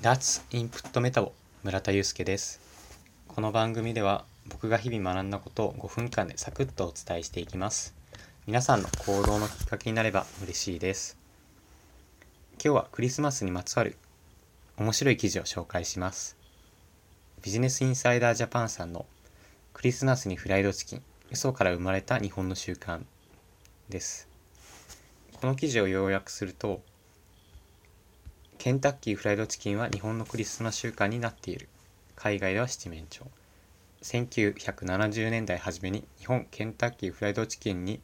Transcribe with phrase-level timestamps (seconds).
[0.00, 1.32] 脱インプットメタボ
[1.64, 2.60] 村田祐介です。
[3.26, 7.96] この番組では僕が日々学んだことを5分間でサクッとお伝えしていきます。
[8.46, 11.18] 皆さんの行動のきっかけになれば嬉しいです。
[12.64, 13.96] 今日はクリスマスにまつわる
[14.76, 16.36] 面白い記事を紹介します。
[17.42, 19.04] ビジネスインサイダージャパンさんの
[19.72, 21.02] クリスマスにフライドチキン
[21.32, 23.00] 嘘から生まれた日本の習慣
[23.88, 24.28] です。
[25.40, 26.82] この記事を要約すると
[28.58, 31.68] ケンタッキーフライドチキンは日本のクリスマス習慣になっている。
[32.16, 33.30] 海外では七面鳥。
[34.02, 38.00] 1970年代初めに日本ケンタッキーフライドチキンに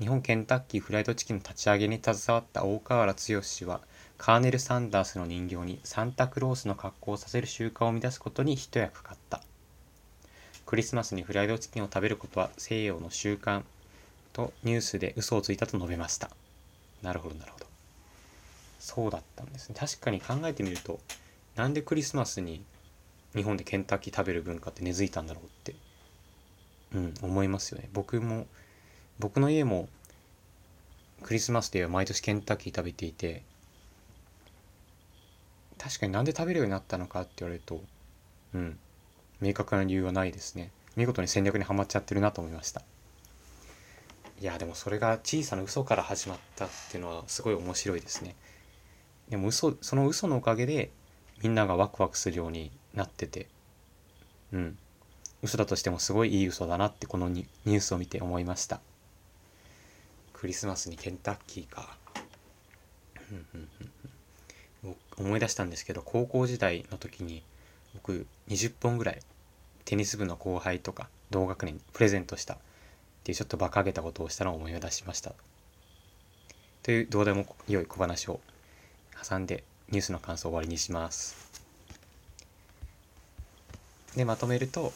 [0.00, 3.82] 日本ケンタッキーフライドチキンの立ち上げに携わった大河原剛氏は
[4.16, 9.42] カーネル・サンダースの人形にサンタクロースの格好をさせる習慣を生み出すことに一役買った。
[10.64, 13.64] クリスマスにフライドチキンを食べることは西洋の習慣
[14.32, 16.30] とニュースで嘘をついたと述べました。
[17.02, 17.63] なるほどなるほど。
[18.84, 19.74] そうだったんですね。
[19.78, 21.00] 確かに考えてみると
[21.56, 22.62] なんでクリスマスに
[23.34, 25.74] 日本でケンタッキー食べる文化って根付いたんだろうって
[26.92, 27.88] うん思いますよね。
[27.94, 28.46] 僕も
[29.18, 29.88] 僕の家も
[31.22, 33.42] クリスマスでは毎年ケンタッキー食べていて
[35.78, 37.80] 確かになんで食べるようになったのかって言われると
[38.52, 38.78] うん
[39.40, 40.70] 明確な理由はないですね。
[40.94, 42.82] 見事に戦略にはまっちゃってるなと思いました。
[44.42, 48.34] いやでもそれが小さな嘘から始まったっていうのはすごい面白いですね。
[49.28, 50.90] でも嘘その嘘のおかげで
[51.42, 53.48] みんながワクワクするようになってて。
[54.52, 54.78] うん。
[55.42, 58.80] 嘘だとしてもすごいいい嘘だなってこのニュースを見て思いました。
[60.32, 61.96] クリスマスにケンタッキーか。
[65.16, 67.42] 思い出したんですけど高校時代の時に
[67.94, 69.20] 僕20本ぐらい
[69.84, 72.54] テニス部の後輩とか同学年にプレゼントした。
[72.54, 72.58] っ
[73.24, 75.32] ていうちょっと馬鹿げたことをしたのを思い出しました。
[76.82, 78.40] というどうでも良い小話を
[79.26, 81.36] 挟んでニュースの感想を終わりにします。
[84.16, 84.92] でまとめると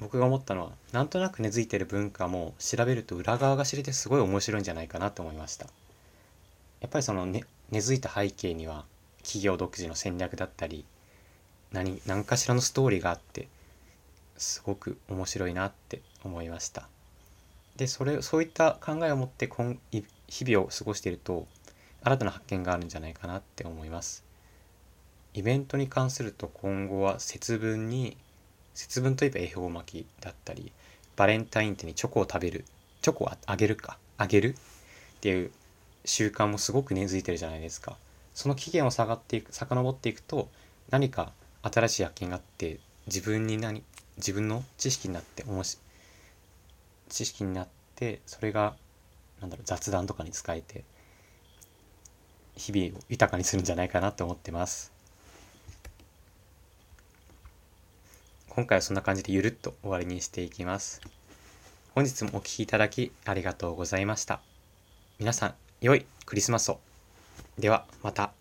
[0.00, 5.66] 僕が思ったのはなんとなく根付いてる文化も調べると裏側が知れてすごい面白いんじゃないかなと思いました。
[6.80, 8.84] やっぱりその、ね、根付いた背景には
[9.22, 10.84] 企業独自の戦略だったり
[11.72, 13.48] 何何かしらのストーリーがあって
[14.36, 16.88] すごく面白いなって思いました。
[17.76, 21.46] でそれそういった考えを持って今日々を過ごしていると
[22.02, 24.24] 新たな発見があるんじゃないかなって思います。
[25.34, 28.16] イベントに関すると今後は節分に
[28.74, 30.72] 節分といえば恵方巻きだったり
[31.16, 32.64] バレンタインデーにチョコを食べる
[33.02, 35.50] チョコをあげるかあげるっていう
[36.04, 37.96] 習慣もすごく根付いてるじゃないですか
[38.34, 40.48] その期限を下がっていく遡っていくと
[40.90, 41.32] 何か
[41.62, 43.82] 新しい発見があって自分に何
[44.16, 45.78] 自分の知識になっておもし
[47.08, 48.74] 知識になってそれが
[49.40, 50.84] なんだろう雑談とかに使えて
[52.58, 54.92] 日々を豊かにするんじゃないかなと思ってます。
[58.48, 61.00] 今回はそんな感じでゆるっと終わりにしていきます。
[61.94, 64.40] 本日もお聴きいただきありがとうございました。
[65.18, 66.80] 皆さん、良いクリスマスを。
[67.58, 68.32] では、また。